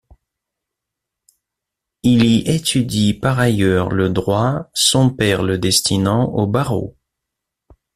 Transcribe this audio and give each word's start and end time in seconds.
Il 2.01 2.23
y 2.25 2.39
étudie 2.49 3.13
par 3.13 3.37
ailleurs 3.39 3.89
le 3.91 4.09
droit, 4.09 4.71
son 4.73 5.11
père 5.11 5.43
le 5.43 5.59
destinant 5.59 6.23
au 6.33 6.47
barreau. 6.47 6.97